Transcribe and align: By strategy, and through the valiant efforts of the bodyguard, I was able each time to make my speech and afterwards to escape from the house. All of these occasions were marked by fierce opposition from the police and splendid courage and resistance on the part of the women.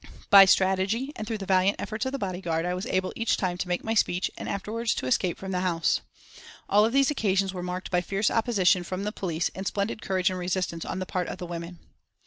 By 0.31 0.45
strategy, 0.45 1.13
and 1.15 1.27
through 1.27 1.37
the 1.37 1.45
valiant 1.45 1.75
efforts 1.79 2.07
of 2.07 2.11
the 2.11 2.17
bodyguard, 2.17 2.65
I 2.65 2.73
was 2.73 2.87
able 2.87 3.13
each 3.15 3.37
time 3.37 3.55
to 3.59 3.67
make 3.67 3.83
my 3.83 3.93
speech 3.93 4.31
and 4.35 4.49
afterwards 4.49 4.95
to 4.95 5.05
escape 5.05 5.37
from 5.37 5.51
the 5.51 5.59
house. 5.59 6.01
All 6.67 6.83
of 6.85 6.91
these 6.91 7.11
occasions 7.11 7.53
were 7.53 7.61
marked 7.61 7.91
by 7.91 8.01
fierce 8.01 8.31
opposition 8.31 8.81
from 8.83 9.03
the 9.03 9.11
police 9.11 9.51
and 9.53 9.67
splendid 9.67 10.01
courage 10.01 10.31
and 10.31 10.39
resistance 10.39 10.85
on 10.85 10.97
the 10.97 11.05
part 11.05 11.27
of 11.27 11.37
the 11.37 11.45
women. 11.45 11.77